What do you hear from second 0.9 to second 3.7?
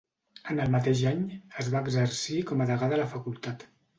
any, es va exercir com a degà de la Facultat.